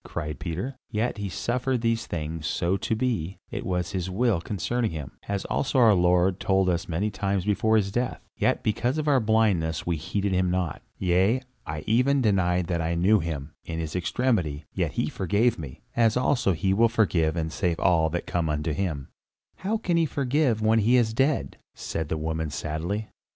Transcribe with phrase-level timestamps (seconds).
[0.03, 0.79] cried Peter.
[0.89, 5.45] "Yet he suffered these things so to be; it was his will concerning him, as
[5.45, 9.85] also our Lord told us many times before his death, yet because of our blindness
[9.85, 10.81] we heeded him not.
[10.97, 15.81] Yea, I even denied that I knew him, in his extremity; yet he forgave me,
[15.95, 19.09] as also he will forgive and save all that come unto him."
[19.57, 23.09] "How can he forgive when he is dead?" said the woman sadly.